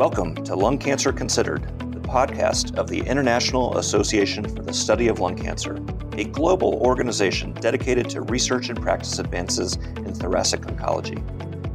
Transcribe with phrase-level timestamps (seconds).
[0.00, 5.20] Welcome to Lung Cancer Considered, the podcast of the International Association for the Study of
[5.20, 5.76] Lung Cancer,
[6.16, 11.18] a global organization dedicated to research and practice advances in thoracic oncology.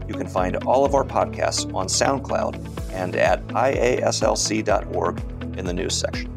[0.09, 5.19] You can find all of our podcasts on SoundCloud and at iaslc.org
[5.59, 6.31] in the news section.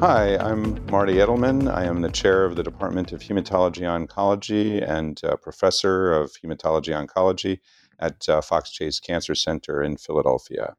[0.00, 1.72] Hi, I'm Marty Edelman.
[1.72, 7.60] I am the chair of the Department of Hematology Oncology and professor of hematology oncology
[7.98, 10.76] at uh, Fox Chase Cancer Center in Philadelphia.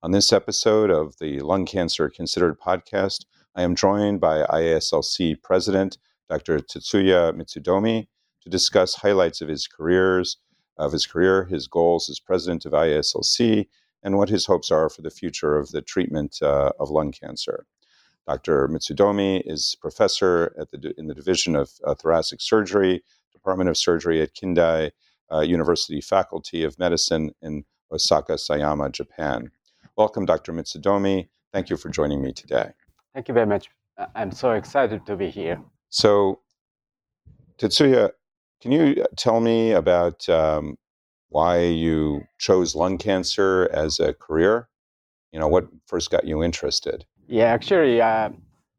[0.00, 3.24] On this episode of the Lung Cancer Considered podcast,
[3.56, 5.98] I am joined by IASLC President
[6.28, 6.60] Dr.
[6.60, 8.06] Tetsuya Mitsudomi
[8.42, 10.36] to discuss highlights of his careers,
[10.76, 13.66] of his career, his goals as president of IASLC,
[14.04, 17.66] and what his hopes are for the future of the treatment uh, of lung cancer.
[18.28, 18.68] Dr.
[18.68, 24.36] Mitsudomi is professor the, in the Division of uh, Thoracic Surgery, Department of Surgery at
[24.36, 24.92] Kindai
[25.32, 29.50] uh, University Faculty of Medicine in Osaka, Sayama, Japan.
[29.98, 30.52] Welcome, Dr.
[30.52, 31.26] Mitsudomi.
[31.52, 32.70] Thank you for joining me today.
[33.14, 33.68] Thank you very much.
[34.14, 35.60] I'm so excited to be here.
[35.88, 36.38] So,
[37.58, 38.12] Tetsuya,
[38.62, 40.78] can you tell me about um,
[41.30, 44.68] why you chose lung cancer as a career?
[45.32, 47.04] You know, what first got you interested?
[47.26, 48.30] Yeah, actually, uh,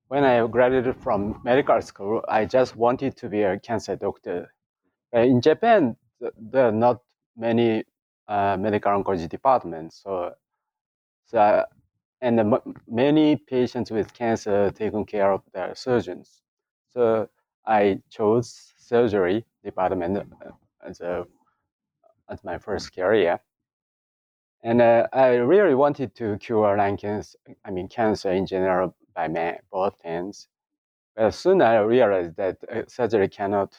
[0.07, 4.53] when I graduated from medical school, I just wanted to be a cancer doctor.
[5.13, 5.97] Uh, in Japan,
[6.37, 7.01] there are not
[7.35, 7.83] many
[8.29, 9.99] uh, medical oncology departments.
[10.01, 10.33] So,
[11.29, 11.63] so
[12.21, 16.41] and the, many patients with cancer taken care of their surgeons.
[16.93, 17.29] So
[17.65, 20.51] I chose surgery department uh,
[20.85, 21.25] as a
[22.29, 23.39] as my first career.
[24.63, 29.27] And uh, I really wanted to cure lung cancer, I mean, cancer in general by
[29.27, 30.47] man, both hands.
[31.15, 33.75] But soon I realized that uh, surgery cannot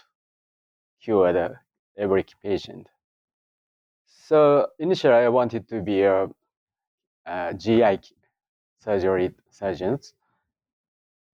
[1.02, 1.56] cure the
[1.98, 2.88] every patient.
[4.06, 6.28] So initially, I wanted to be a,
[7.26, 8.00] a GI
[8.78, 9.98] surgery surgeon,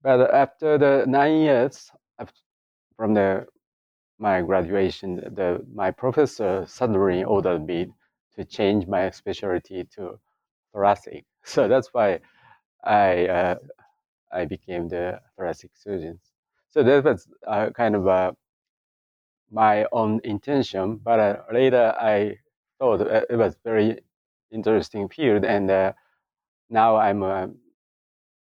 [0.01, 1.91] but after the nine years
[2.95, 3.45] from the
[4.19, 7.91] my graduation, the my professor suddenly ordered me
[8.35, 10.19] to change my specialty to
[10.73, 11.25] thoracic.
[11.45, 12.19] So that's why
[12.83, 13.55] I uh,
[14.31, 16.19] I became the thoracic surgeon.
[16.69, 18.35] So that was uh, kind of a
[19.51, 22.37] my own intention, but uh, later I
[22.79, 23.99] thought it was very
[24.51, 25.93] interesting field, and uh,
[26.69, 27.47] now I'm, uh,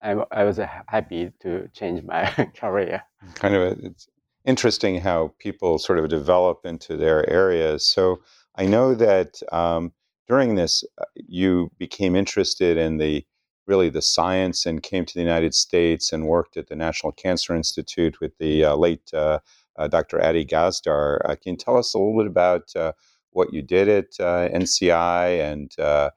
[0.01, 2.25] I'm I was happy to change my
[2.55, 3.03] career.
[3.35, 4.07] Kind of, a, it's
[4.45, 7.87] interesting how people sort of develop into their areas.
[7.87, 8.21] So
[8.55, 9.93] I know that um,
[10.27, 13.25] during this, uh, you became interested in the
[13.65, 17.55] really the science and came to the United States and worked at the National Cancer
[17.55, 19.39] Institute with the uh, late uh,
[19.77, 20.23] uh, Dr.
[20.23, 21.19] Adi Gazdar.
[21.25, 22.91] Uh, can you tell us a little bit about uh,
[23.33, 26.09] what you did at uh, NCI and uh,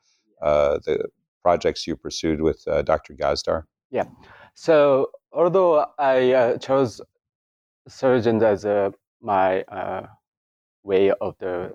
[0.42, 1.08] uh, the
[1.42, 3.14] projects you pursued with Dr.
[3.14, 3.64] Gazdar?
[3.90, 4.04] Yeah.
[4.54, 7.00] So although I chose
[7.88, 8.64] surgeons as
[9.20, 9.64] my
[10.82, 11.74] way of the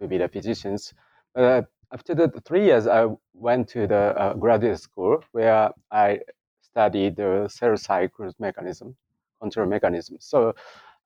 [0.00, 0.94] to be the physicians,
[1.34, 6.20] but after the three years, I went to the uh, graduate school where I
[6.60, 8.96] studied the cell cycle mechanism,
[9.40, 10.18] control mechanism.
[10.20, 10.54] So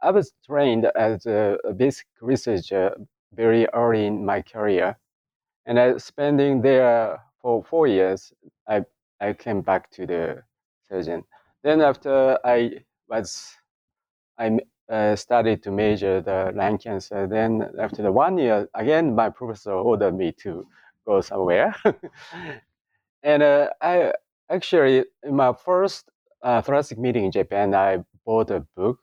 [0.02, 2.94] I was trained as a, basic researcher
[3.34, 4.96] very early in my career,
[5.66, 8.32] and I spending there for four years.
[8.68, 8.84] I
[9.20, 10.42] I came back to the
[10.88, 11.24] surgeon.
[11.62, 13.56] Then after I was
[14.38, 14.58] I
[14.90, 17.26] uh, started to measure the lung cancer.
[17.26, 20.66] Then after the one year, again my professor ordered me to
[21.06, 21.74] go somewhere,
[23.22, 24.12] and uh, I
[24.50, 26.10] actually in my first
[26.42, 28.98] uh, thoracic meeting in Japan, I bought a book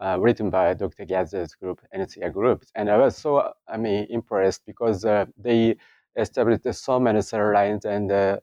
[0.00, 1.04] uh, written by Dr.
[1.04, 2.64] Gazdar's group, NCI group.
[2.74, 5.76] And I was so, I mean, impressed because uh, they
[6.16, 8.38] established so many cell lines and uh,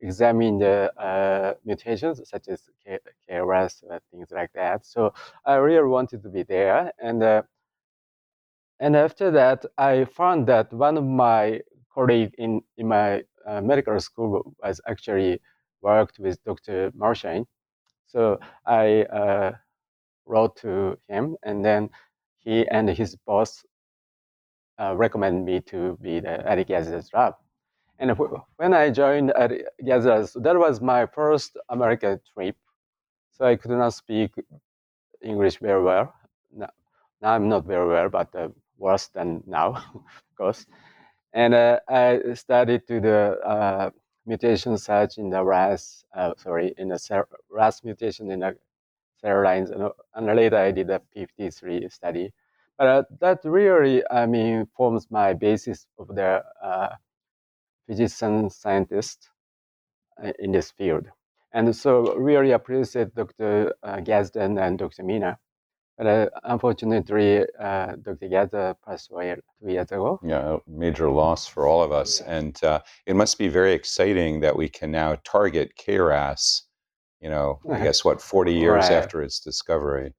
[0.00, 2.62] examined uh, mutations such as
[3.28, 4.86] KRAS, uh, things like that.
[4.86, 5.12] So
[5.44, 6.92] I really wanted to be there.
[6.98, 7.42] And, uh,
[8.80, 11.60] and after that, I found that one of my
[11.92, 13.22] colleagues in, in my
[13.62, 15.40] medical school was actually
[15.80, 16.90] worked with Dr.
[16.94, 17.46] Marshine.
[18.06, 19.54] So I
[20.26, 21.90] wrote to him, and then
[22.38, 23.64] he and his boss
[24.78, 27.34] uh, recommended me to be the Adi Gazdar's lab.
[27.98, 28.10] And
[28.56, 32.56] when I joined Adi Gazdar's, that was my first American trip.
[33.30, 34.32] So I could not speak
[35.22, 36.12] English very well.
[36.52, 36.70] Now,
[37.22, 38.48] now I'm not very well, but uh,
[38.78, 40.66] worse than now, of course.
[41.32, 43.90] And uh, I studied to the uh,
[44.26, 48.56] mutation search in the RAS, uh, sorry, in the RAS mutation in the
[49.24, 52.32] airlines, and, and later I did a p53 study.
[52.78, 56.88] But uh, that really, I mean, forms my basis of the uh,
[57.86, 59.30] physician scientist
[60.22, 61.06] uh, in this field.
[61.52, 63.72] And so really appreciate Dr.
[63.82, 65.04] Uh, Gazdar and Dr.
[65.04, 65.38] Minna.
[65.96, 68.28] But uh, unfortunately, uh, Dr.
[68.28, 70.18] Gazdar passed away two years ago.
[70.24, 72.20] Yeah, major loss for all of us.
[72.20, 76.62] And uh, it must be very exciting that we can now target KRAS,
[77.24, 78.92] you know, I guess what, 40 years Right.
[78.92, 80.12] after its discovery.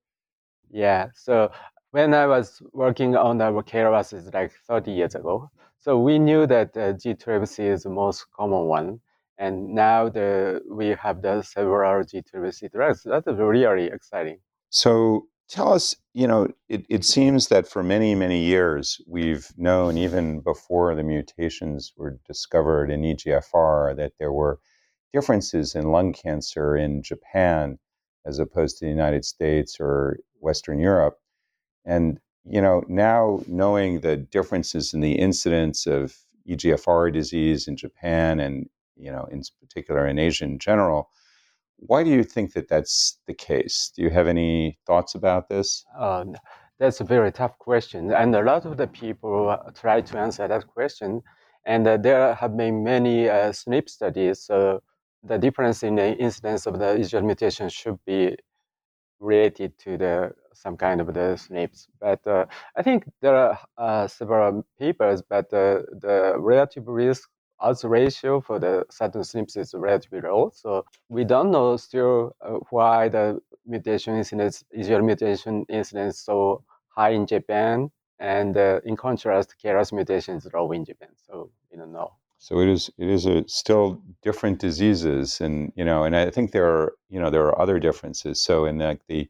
[0.72, 1.10] Yeah.
[1.14, 1.52] So
[1.92, 5.50] when I was working on the KRAS is like 30 years ago.
[5.80, 9.00] So we knew that uh, G12C is the most common one.
[9.38, 13.04] And now the we have the several G12C drugs.
[13.06, 14.40] That's really exciting.
[14.72, 19.98] So tell us, you know, it, it seems that for many, many years, we've known,
[19.98, 24.60] even before the mutations were discovered in EGFR, that there were
[25.16, 27.80] differences in lung cancer in Japan
[28.26, 31.16] as opposed to the United States or Western Europe.
[31.86, 36.18] And, you know, now knowing the differences in the incidence of
[36.50, 38.68] EGFR disease in Japan and,
[38.98, 41.10] you know, in particular in Asia in general,
[41.78, 43.94] why do you think that that's the case?
[43.96, 45.86] Do you have any thoughts about this?
[45.98, 46.26] Uh,
[46.78, 50.46] that's a very tough question, and a lot of the people uh, try to answer
[50.46, 51.22] that question.
[51.66, 54.42] And uh, there have been many uh, SNP studies.
[54.42, 54.82] So
[55.28, 58.36] the difference in the incidence of the EGFR mutation should be
[59.20, 61.88] related to the some kind of the SNPs.
[62.00, 62.46] But uh,
[62.78, 67.30] I think there are uh, several papers, but uh, the relative risk
[67.60, 70.52] odds ratio for the certain SNPs is relatively low.
[70.54, 77.12] So we don't know still uh, why the mutation incidence, EGFR mutation incidence so high
[77.12, 77.90] in Japan,
[78.20, 81.10] and uh, in contrast, KRAS mutation is low in Japan.
[81.16, 82.12] So we don't know.
[82.38, 86.52] So it is it is a, still different diseases, and you know, and I think
[86.52, 88.44] there are you know there are other differences.
[88.44, 89.30] So in like the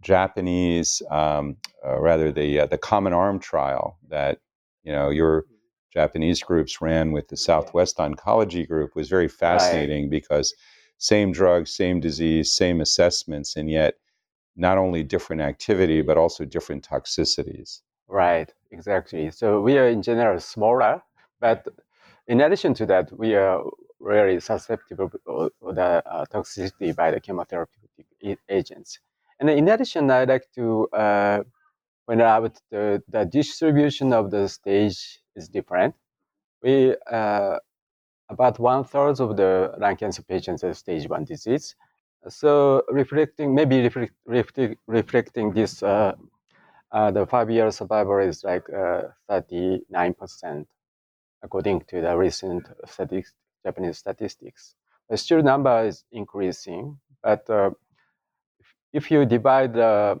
[0.00, 4.38] Japanese, um, uh, rather the uh, the Common Arm trial that
[4.82, 5.44] you know your
[5.92, 10.54] Japanese groups ran with the Southwest Oncology Group was very fascinating because
[10.98, 13.94] same drug, same disease, same assessments, and yet
[14.56, 17.80] not only different activity but also different toxicities.
[18.06, 19.30] Right, exactly.
[19.30, 21.02] So we are in general smaller,
[21.40, 21.66] but
[22.26, 23.62] in addition to that, we are
[24.00, 28.98] really susceptible to the uh, toxicity by the chemotherapeutic agents.
[29.40, 31.42] And in addition, I'd like to uh,
[32.06, 35.94] point out the, the distribution of the stage is different.
[36.62, 37.58] We uh,
[38.30, 41.74] about one third of the lung cancer patients have stage one disease.
[42.28, 46.14] So reflecting maybe reflect, reflect, reflecting this uh,
[46.92, 50.64] uh, the five-year survival is like uh, 39%,
[51.44, 53.32] according to the recent statistics,
[53.64, 54.74] Japanese statistics.
[55.08, 57.70] The still number is increasing, but uh,
[58.92, 60.20] if, you divide the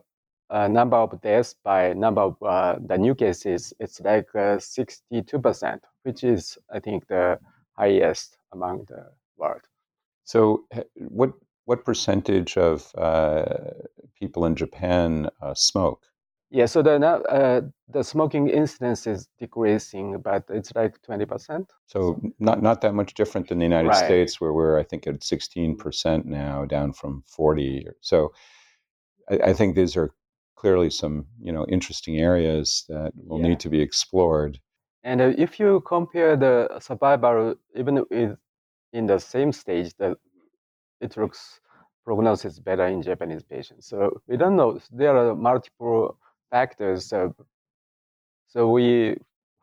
[0.50, 5.80] uh, number of deaths by number of uh, the new cases, it's like uh, 62%,
[6.02, 7.38] which is, I think, the
[7.72, 9.62] highest among the world.
[10.24, 11.32] So, what
[11.66, 13.44] what percentage of uh,
[14.18, 16.02] people in Japan uh, smoke?
[16.54, 21.66] Yeah, so the uh, the smoking incidence is decreasing, but it's like 20%.
[21.88, 24.04] So, not not that much different than the United Right.
[24.04, 27.86] States, where we're I think at sixteen percent now, down from forty.
[28.00, 28.32] So,
[29.28, 30.14] I, I think these are
[30.54, 33.48] clearly some you know interesting areas that will Yeah.
[33.48, 34.60] need to be explored.
[35.02, 38.38] And uh, if you compare the survival, even with
[38.92, 40.16] in the same stage, the
[41.00, 41.60] it looks
[42.04, 43.88] prognosis better in Japanese patients.
[43.88, 44.78] So we don't know.
[44.92, 46.16] There are multiple
[46.50, 47.06] factors.
[47.06, 47.34] So,
[48.48, 49.16] so we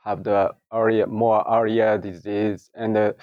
[0.04, 3.14] have the earlier, more earlier disease, and uh,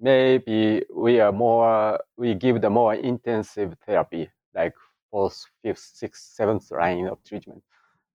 [0.00, 2.00] maybe we are more.
[2.16, 4.74] We give the more intensive therapy, like
[5.10, 7.62] fourth, fifth, sixth, seventh line of treatment.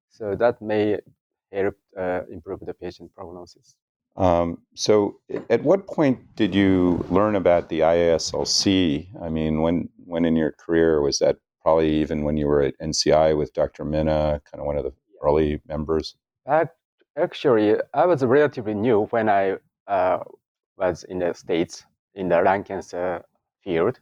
[0.09, 0.99] So that may
[1.51, 3.75] help uh, improve the patient prognosis.
[4.17, 9.07] Um, so, at what point did you learn about the IASLC?
[9.21, 11.37] I mean, when when in your career was that?
[11.65, 13.83] Probably even when you were at NCI with Dr.
[13.83, 14.93] Minna, kind of one of the
[15.23, 16.15] early members.
[16.47, 16.69] Ac-
[17.17, 19.55] Actually, I was relatively new when I
[19.87, 20.19] uh,
[20.77, 23.23] was in the States in the lung cancer
[23.63, 23.99] field.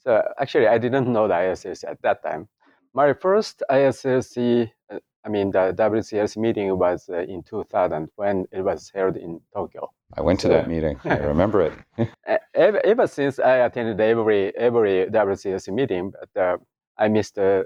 [0.00, 2.48] So actually, I didn't know the ISLC at that time.
[2.92, 8.62] My first ISLC, uh, I mean the WCLC meeting was uh, in 2000 when it
[8.62, 9.92] was held in Tokyo.
[10.16, 10.98] I went to that meeting.
[11.04, 12.08] I remember it.
[12.54, 16.56] Ever, ever since I attended every every WCLC meeting, but uh,
[16.98, 17.64] I missed uh,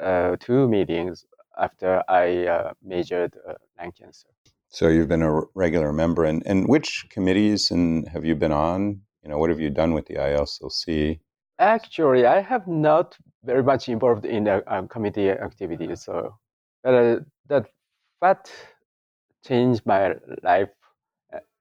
[0.00, 1.24] uh, two meetings
[1.58, 4.28] after I uh, measured uh, lung cancer.
[4.70, 9.00] So you've been a regular member, and, and which committees and have you been on?
[9.22, 11.20] You know, what have you done with the ILCC?
[11.58, 16.04] Actually, I have not very much involved in the um, committee activities.
[16.04, 16.36] So,
[16.84, 17.66] but uh, that
[18.20, 18.52] what
[19.44, 20.68] changed my life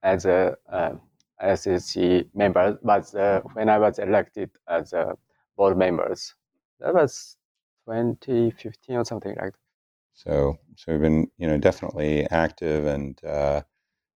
[0.04, 0.94] as a uh,
[1.42, 5.16] ISSC member, but uh, when I was elected as a
[5.56, 6.36] board members,
[6.80, 7.36] that was
[7.86, 9.60] 2015 or something like that.
[10.14, 13.62] So, so we've been, you know, definitely active, and uh,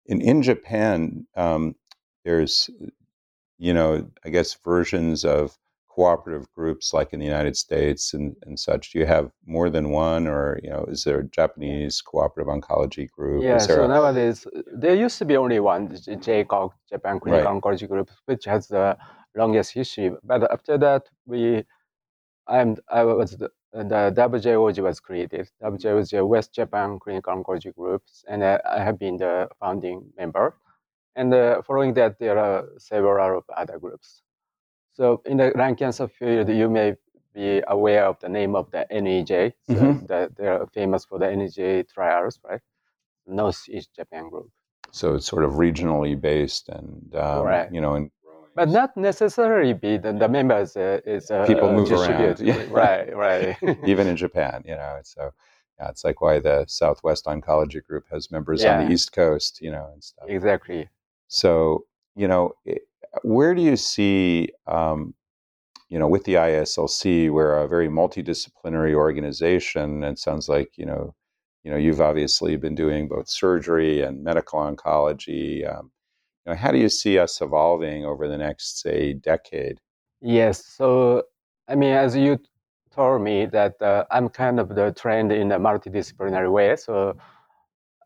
[0.05, 1.75] in in Japan, um,
[2.23, 2.69] there's,
[3.57, 5.57] you know, I guess versions of
[5.99, 8.91] cooperative groups like in the United States and, and such?
[8.91, 13.09] Do you have more than one, or you know, is there a Japanese cooperative oncology
[13.09, 13.43] group?
[13.43, 13.87] Yeah, so a...
[13.87, 17.61] nowadays there used to be only one, JCOG, Japan Clinical right.
[17.61, 18.97] Oncology Group, which has the
[19.35, 20.11] longest history.
[20.23, 21.65] But after that, we,
[22.49, 25.49] I'm, I was the, the WJOG was created.
[25.61, 30.55] WJOG West Japan Clinical Oncology Group, and I, I have been the founding member.
[31.15, 34.23] And uh, following that, there are several other groups.
[34.93, 36.95] So in the lung cancer field, you may
[37.33, 39.53] be aware of the name of the NEJ.
[39.67, 40.05] So mm-hmm.
[40.07, 42.61] the, they're famous for the NEJ trials, right?
[43.27, 44.49] Northeast Japan Group.
[44.91, 47.71] So it's sort of regionally based and, um, right.
[47.71, 48.11] you know, and
[48.55, 52.65] but not necessarily be the, the members uh, is uh, people move around yeah.
[52.69, 55.31] right right even in japan you know so
[55.79, 58.79] yeah it's like why the southwest oncology group has members yeah.
[58.79, 60.89] on the east coast you know and stuff exactly
[61.27, 62.53] so you know
[63.23, 65.13] where do you see, um,
[65.89, 71.15] you know, with the ISLC, we're a very multidisciplinary organization, and sounds like you know,
[71.63, 75.67] you know, you've obviously been doing both surgery and medical oncology.
[75.67, 75.91] Um,
[76.45, 79.79] know, how do you see us evolving over the next, say, decade?
[80.21, 80.65] Yes.
[80.65, 81.23] So,
[81.67, 82.39] I mean, as you
[82.91, 86.75] told me that uh, I'm kind of the trained in a multidisciplinary way.
[86.75, 87.15] So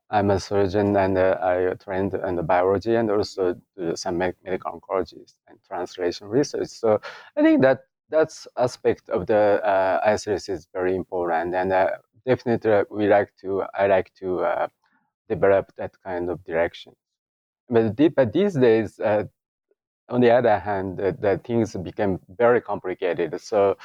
[0.10, 5.34] I'm a surgeon and uh, I trained in biology and also do some medical oncology
[5.48, 6.68] and translation research.
[6.68, 7.02] So
[7.36, 11.90] I think that that's aspect of the uh, is very important, and uh,
[12.28, 13.63] definitely we like to.
[13.74, 14.68] I like to uh,
[15.28, 16.94] develop that kind of direction.
[17.70, 19.25] But, but these days, uh,
[20.10, 23.39] on the other hand, the, the, things became very complicated.
[23.39, 23.77] So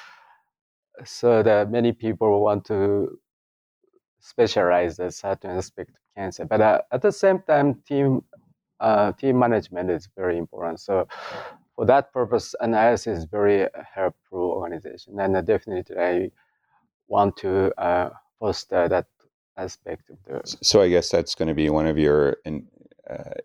[1.04, 3.18] so that many people want to
[4.20, 6.44] specialize a certain aspect of cancer.
[6.44, 8.22] But uh, at the same time, team
[8.80, 10.80] uh, team management is very important.
[10.80, 11.08] So
[11.74, 16.30] for that purpose, NIS is very helpful organization, and uh, definitely I
[17.08, 19.06] want to uh, foster that
[19.56, 20.56] aspect of the.
[20.62, 22.66] So I guess that's going to be one of your in,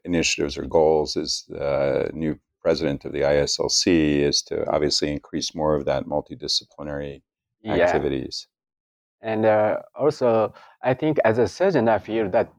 [0.03, 1.15] initiatives or goals.
[1.15, 7.21] Is the new president of the ISLC is to obviously increase more of that multidisciplinary
[7.65, 8.47] activities.
[9.21, 12.51] And uh, also, I think as a surgeon, I feel that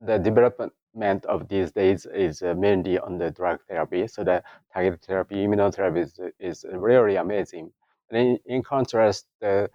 [0.00, 4.06] the development of these days is uh, mainly on the drug therapy.
[4.08, 4.42] So the
[4.72, 7.70] targeted therapy, immunotherapy is, is really amazing.
[8.10, 9.70] And in, in contrast, the,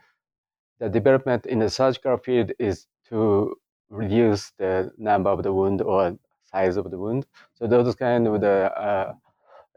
[0.79, 3.55] the development in the surgical field is to
[3.89, 6.17] reduce the number of the wound or
[6.55, 7.25] size of the wound.
[7.55, 9.13] So those kind of the uh,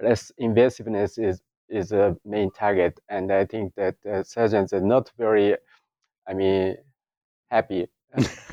[0.03, 5.13] less invasiveness is is a main target, and I think that uh, surgeons are not
[5.19, 5.57] very
[6.29, 6.77] I mean,
[7.51, 7.89] happy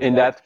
[0.00, 0.42] in that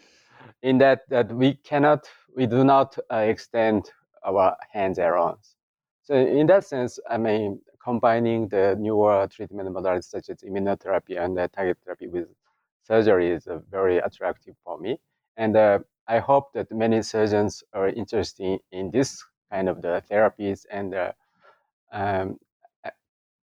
[0.62, 3.90] in that that we cannot we do not uh, extend
[4.24, 5.56] our hands and arms.
[6.02, 11.38] So in that sense, I mean, combining the newer treatment modalities such as immunotherapy and
[11.38, 12.28] uh, target therapy with
[12.84, 14.98] surgery is uh, very attractive for me.
[15.36, 15.80] And uh,
[16.12, 21.12] I hope that many surgeons are interested in this kind of the therapies and uh,
[21.92, 22.38] um,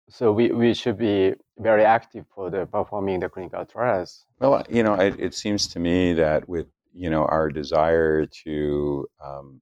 [0.09, 4.25] so we, we should be very active for the performing the clinical trials.
[4.39, 9.07] Well, you know, it, it seems to me that with you know our desire to
[9.23, 9.61] um,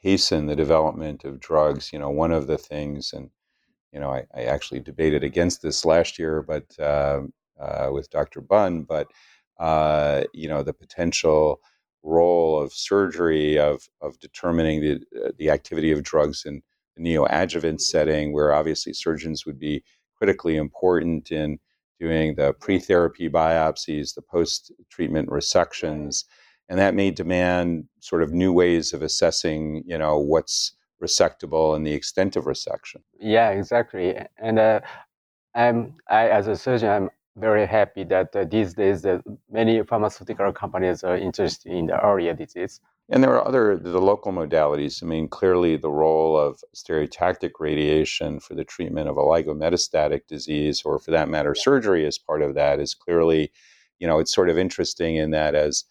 [0.00, 3.30] hasten the development of drugs, you know, one of the things, and
[3.92, 7.20] you know, I, I actually debated against this last year, but uh,
[7.58, 8.40] uh, with Dr.
[8.40, 9.08] Bunn, but
[9.58, 11.60] uh, you know, the potential
[12.04, 14.92] role of surgery of of determining the
[15.24, 16.62] uh, the activity of drugs in
[16.96, 19.82] the neoadjuvant setting, where obviously surgeons would be
[20.16, 21.58] critically important in
[21.98, 26.24] doing the pre-therapy biopsies, the post-treatment resections,
[26.68, 31.86] and that may demand sort of new ways of assessing, you know, what's resectable and
[31.86, 33.00] the extent of resection.
[33.18, 34.16] Yeah, exactly.
[34.38, 34.80] And uh,
[35.54, 39.18] I'm, I, as a surgeon, I'm very happy that uh, these days uh,
[39.50, 42.80] many pharmaceutical companies are interested in the earlier disease.
[43.10, 45.02] And there are other the local modalities.
[45.02, 50.98] I mean, clearly the role of stereotactic radiation for the treatment of oligometastatic disease, or
[50.98, 51.62] for that matter, yeah.
[51.62, 53.52] surgery as part of that, is clearly,
[53.98, 55.84] you know, it's sort of interesting in that as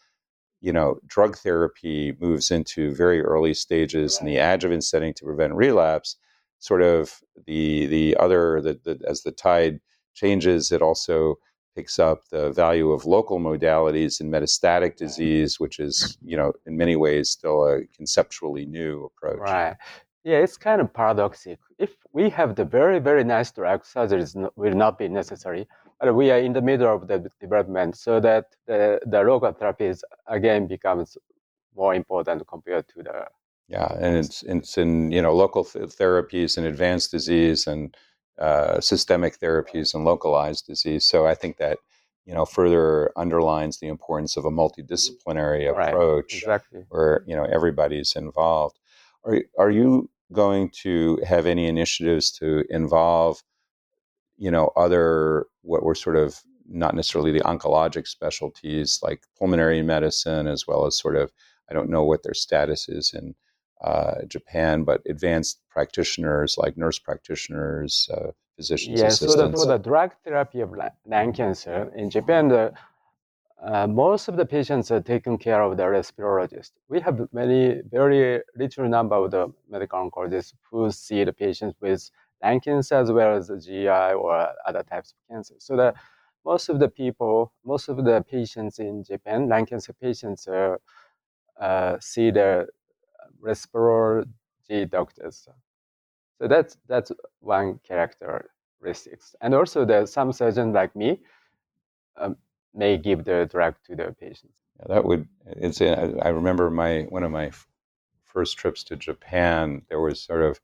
[0.63, 4.21] you know, drug therapy moves into very early stages right.
[4.21, 6.15] in the adjuvant setting to prevent relapse.
[6.59, 9.81] Sort of the the other the, the as the tide
[10.13, 11.37] changes, it also
[11.75, 16.77] picks up the value of local modalities in metastatic disease, which is, you know, in
[16.77, 19.39] many ways still a conceptually new approach.
[19.39, 19.75] Right.
[20.23, 21.57] Yeah, it's kind of paradoxical.
[21.79, 25.67] If we have the very, very nice drug, surgery will not be necessary.
[25.99, 30.01] But we are in the middle of the development, so that the, the local therapies
[30.27, 31.17] again becomes
[31.75, 33.25] more important compared to the
[33.69, 37.95] yeah, and it's it's in you know local th- therapies and advanced disease and
[38.39, 41.05] uh, systemic therapies and localized disease.
[41.05, 41.77] So I think that
[42.25, 46.85] you know further underlines the importance of a multidisciplinary approach right, exactly.
[46.89, 48.79] where you know everybody's involved.
[49.23, 53.43] Are are you going to have any initiatives to involve
[54.37, 60.47] you know other what were sort of not necessarily the oncologic specialties like pulmonary medicine
[60.47, 61.31] as well as sort of
[61.69, 63.35] I don't know what their status is in
[63.83, 69.77] uh, Japan, but advanced practitioners like nurse practitioners, uh, physicians yeah, so the, for the
[69.77, 70.73] drug therapy of
[71.05, 72.73] lung cancer in Japan, the,
[73.61, 76.71] uh, most of the patients are taken care of the respirologist.
[76.89, 82.09] We have many, very little number of the medical oncologists who see the patients with
[82.43, 85.55] lung cancer as well as the GI or other types of cancer.
[85.57, 85.93] So the
[86.45, 90.77] most of the people, most of the patients in Japan, lung cancer patients, uh,
[91.59, 92.67] uh, see the
[93.43, 95.47] respirology doctors.
[96.39, 99.35] So that's that's one characteristics.
[99.41, 101.19] And also, the some surgeons like me
[102.17, 102.37] um,
[102.73, 104.53] may give the drug to the patients.
[104.79, 105.27] Yeah, that would.
[105.45, 105.81] It's.
[105.81, 107.51] I remember my one of my
[108.23, 109.83] first trips to Japan.
[109.89, 110.59] There was sort of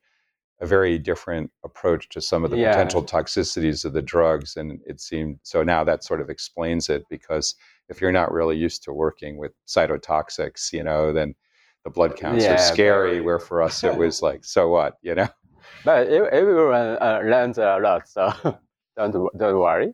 [0.62, 2.72] a very different approach to some of the yeah.
[2.72, 5.64] potential toxicities of the drugs, and it seemed so.
[5.64, 7.56] Now that sort of explains it because
[7.88, 11.36] if you're not really used to working with cytotoxics, you know, then
[11.84, 13.22] the blood counts yeah, are scary.
[13.22, 15.28] Where for us it was like, so what, you know?
[15.86, 18.34] But everyone uh, learns a lot, so
[18.98, 19.94] don't don't worry.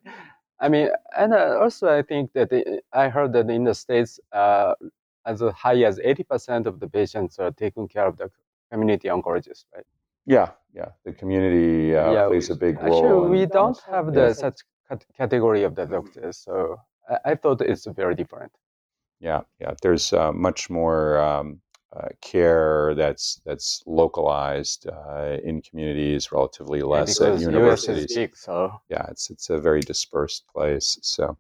[0.60, 4.20] I mean, and uh, also I think that the, I heard that in the states,
[4.32, 4.74] uh,
[5.26, 8.32] as high as eighty percent of the patients are taken care of the
[8.72, 9.86] community oncologist, right?
[10.26, 10.90] Yeah, yeah.
[11.04, 12.98] The community uh, yeah, plays a big role.
[12.98, 14.34] Actually, we don't have the yeah.
[14.34, 14.62] such
[15.18, 16.78] category of the doctors, so
[17.10, 18.52] I, I, thought it's very different.
[19.20, 19.74] Yeah, yeah.
[19.82, 21.62] There's uh, much more um,
[21.96, 28.14] uh, care that's that's localized uh, in communities, relatively less yeah, at universities.
[28.14, 28.82] Big, so.
[28.90, 30.98] Yeah, it's it's a very dispersed place.
[31.02, 31.38] So,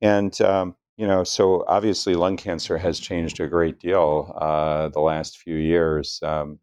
[0.00, 5.00] and um, you know, so obviously lung cancer has changed a great deal uh, the
[5.00, 6.20] last few years.
[6.22, 6.58] Um,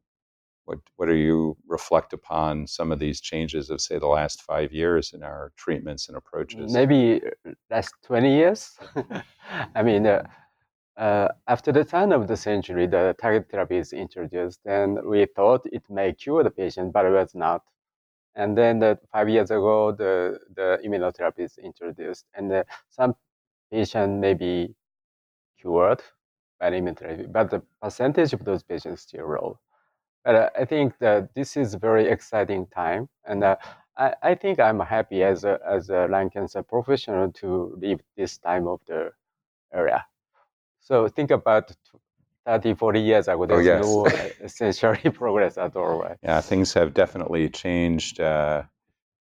[0.66, 4.72] what what do you reflect upon some of these changes of say the last five
[4.72, 6.72] years in our treatments and approaches?
[6.72, 7.22] Maybe
[7.70, 8.80] last twenty years.
[9.76, 10.08] I mean,
[10.98, 15.66] uh, after the turn of the century, the target therapy is introduced, and we thought
[15.72, 17.64] it may cure the patient, but it was not.
[18.36, 23.16] And then the, five years ago, the, the immunotherapy is introduced, and the, some
[23.72, 24.76] patient may be
[25.60, 26.02] cured
[26.60, 29.60] by immunotherapy, but the percentage of those patients still low.
[30.24, 33.56] But uh, I think that this is a very exciting time, and uh,
[33.98, 38.38] I, I think I'm happy as a, as a lung cancer professional to live this
[38.38, 39.12] time of the
[39.74, 40.06] area.
[40.82, 41.72] So think about
[42.46, 43.86] 30, 40 years ago, there's oh, yes.
[43.86, 46.18] no uh, essentially progress at all, right?
[46.24, 48.20] Yeah, things have definitely changed.
[48.20, 48.64] Uh,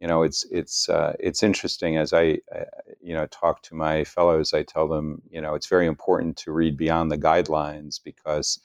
[0.00, 2.64] you know, it's it's uh, it's interesting as I, uh,
[3.02, 4.54] you know, talk to my fellows.
[4.54, 8.58] I tell them, you know, it's very important to read beyond the guidelines because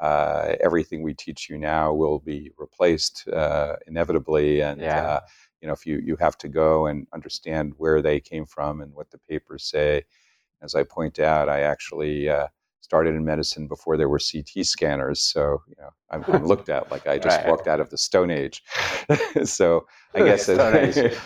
[0.00, 5.20] uh, everything we teach you now will be replaced uh, inevitably, and yeah.
[5.60, 8.94] you know, if you you have to go and understand where they came from and
[8.94, 10.04] what the papers say
[10.66, 12.48] as I point out, I actually uh,
[12.80, 15.22] started in medicine before there were CT scanners.
[15.22, 17.48] So, you know, I'm, I'm looked at like I just right.
[17.48, 18.62] walked out of the Stone Age.
[19.44, 20.44] so, I guess.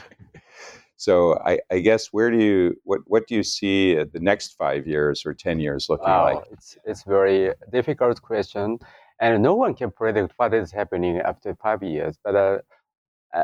[0.97, 4.87] so, I, I, guess where do you what what do you see the next five
[4.87, 6.45] years or ten years looking wow, like?
[6.53, 8.79] It's it's very difficult question,
[9.21, 12.15] and no one can predict what is happening after five years.
[12.23, 12.59] But uh,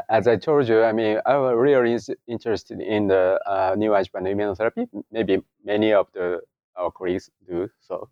[0.09, 4.89] as I told you, I mean, I'm really interested in the uh, neoadjuvant immunotherapy.
[5.11, 6.41] Maybe many of the
[6.77, 8.09] our colleagues do so.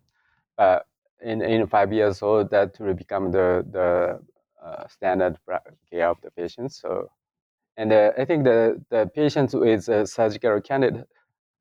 [0.57, 0.87] But
[1.21, 4.19] in, in five years old, that will become the the
[4.63, 5.37] uh, standard
[5.91, 6.81] care of the patients.
[6.81, 7.11] So,
[7.77, 11.07] and uh, I think the the patients with a surgical candidate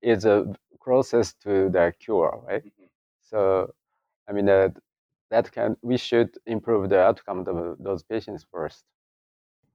[0.02, 0.44] is uh,
[0.80, 2.64] closest to the cure, right?
[2.64, 2.84] Mm-hmm.
[3.22, 3.74] So,
[4.28, 4.68] I mean, uh,
[5.30, 8.84] that can we should improve the outcome of those patients first.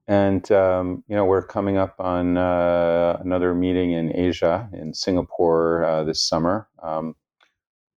[0.09, 5.83] And um, you know, we're coming up on uh, another meeting in Asia, in Singapore
[5.85, 6.67] uh, this summer.
[6.81, 7.15] Um,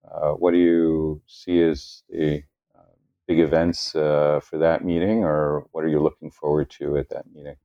[0.05, 2.43] uh, what do you see as the
[2.77, 2.93] uh,
[3.27, 7.25] big events uh, for that meeting, or what are you looking forward to at that
[7.33, 7.55] meeting?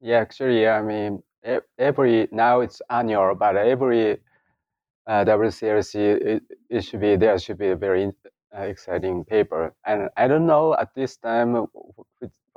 [0.00, 1.22] Yeah, actually, I mean,
[1.78, 4.12] every now it's annual, but every
[5.06, 8.10] uh, WCLC it, it, should be there should be a very
[8.56, 9.74] uh, exciting paper.
[9.84, 11.66] And I don't know at this time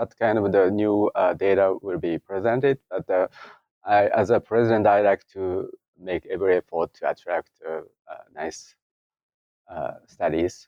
[0.01, 3.27] what kind of the new uh, data will be presented, but uh,
[3.85, 7.81] I, as a president, I like to make every effort to attract uh,
[8.33, 8.73] nice
[9.69, 10.67] uh, studies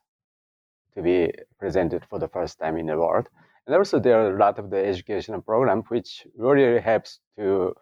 [0.94, 3.28] to be presented for the first time in the world.
[3.66, 7.74] And also there are a lot of the educational program which really helps to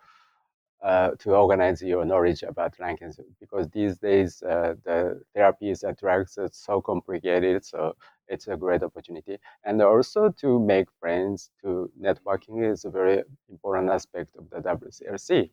[0.81, 5.95] uh, to organize your knowledge about lung cancer because these days uh, the therapies and
[5.97, 7.95] drugs are so complicated so
[8.27, 13.89] it's a great opportunity and also to make friends to networking is a very important
[13.89, 15.49] aspect of the WCLC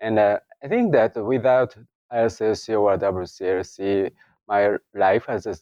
[0.00, 1.76] and uh, I think that without
[2.12, 4.10] ISLC or WCLC
[4.48, 5.54] my life as a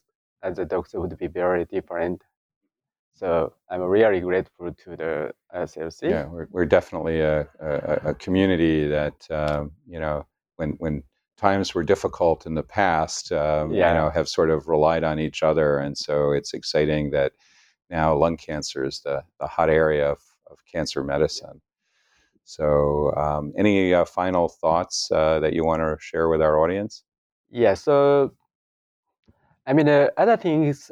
[0.43, 2.23] as a doctor would be very different.
[3.15, 6.11] So I'm really grateful to the SLC.
[6.11, 11.03] Yeah, we're, we're definitely a, a, a community that um, you know when when
[11.37, 13.89] times were difficult in the past, um, yeah.
[13.89, 17.33] you know, have sort of relied on each other, and so it's exciting that
[17.91, 20.19] now lung cancer is the, the hot area of,
[20.51, 21.61] of cancer medicine.
[22.45, 27.05] So, um, any uh, final thoughts uh, that you want to share with our audience?
[27.51, 27.75] Yeah.
[27.75, 28.33] So
[29.67, 30.91] I mean, uh, other things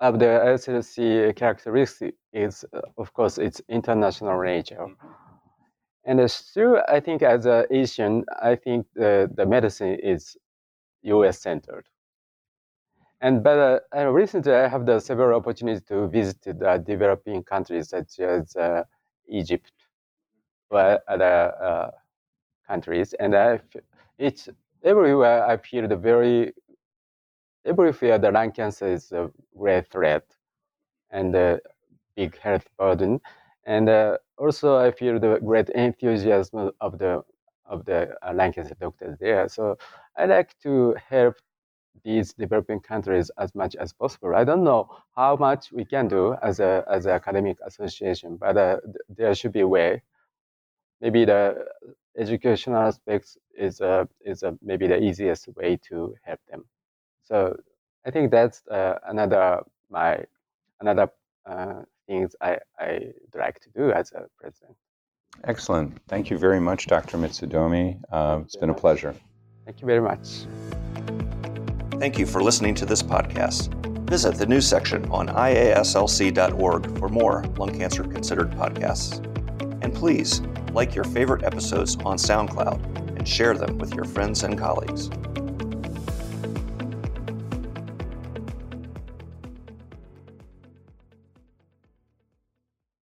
[0.00, 4.76] of the SLC characteristic is, uh, of course, its international nature.
[4.76, 5.08] Mm-hmm.
[6.04, 10.36] And still, I think as an Asian, I think the, the medicine is
[11.02, 11.40] U.S.
[11.40, 11.86] centered.
[13.20, 18.20] And but uh, recently, I have the several opportunities to visit the developing countries such
[18.20, 18.84] as uh,
[19.28, 19.72] Egypt
[20.70, 21.90] or other uh,
[22.66, 23.60] countries, and I,
[24.18, 24.48] it's
[24.84, 26.54] everywhere I feel the very
[27.64, 30.24] everywhere the lung cancer is a great threat
[31.10, 31.60] and a
[32.16, 33.20] big health burden.
[33.66, 37.22] And uh, also, I feel the great enthusiasm of the
[37.66, 39.48] of the uh, lung cancer doctors there.
[39.48, 39.76] So
[40.16, 41.36] I like to help
[42.04, 44.34] these developing countries as much as possible.
[44.34, 48.56] I don't know how much we can do as a as an academic association, but
[48.56, 50.02] uh, th- there should be a way.
[51.00, 51.66] Maybe the
[52.16, 56.64] educational aspects is uh, is uh, maybe the easiest way to help them.
[57.28, 57.56] So
[58.06, 60.24] I think that's uh, another my
[60.80, 61.10] another
[61.46, 64.76] uh, things I I like to do as a president.
[65.44, 65.98] Excellent.
[66.08, 67.18] Thank you very much, Dr.
[67.18, 68.00] Mitsudomi.
[68.10, 69.14] Uh, it's been a pleasure.
[69.64, 70.46] Thank you very much.
[72.00, 73.74] Thank you for listening to this podcast.
[74.08, 79.22] Visit the news section on iaslc.org for more Lung Cancer Considered podcasts.
[79.82, 80.40] And please
[80.72, 85.10] like your favorite episodes on SoundCloud and share them with your friends and colleagues.